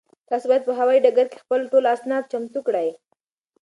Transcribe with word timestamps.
تاسو 0.29 0.45
باید 0.49 0.63
په 0.67 0.73
هوایي 0.79 1.03
ډګر 1.05 1.27
کې 1.31 1.41
خپل 1.43 1.59
ټول 1.71 1.83
اسناد 1.95 2.23
چمتو 2.31 2.59
کړئ. 2.67 2.89